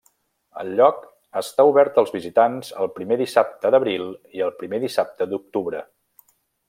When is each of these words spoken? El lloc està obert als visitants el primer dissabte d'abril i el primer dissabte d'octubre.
El 0.61 0.69
lloc 0.77 1.03
està 1.41 1.65
obert 1.71 1.99
als 2.03 2.09
visitants 2.15 2.71
el 2.85 2.89
primer 2.95 3.19
dissabte 3.21 3.73
d'abril 3.77 4.09
i 4.39 4.43
el 4.47 4.55
primer 4.63 4.81
dissabte 4.87 5.29
d'octubre. 5.35 5.85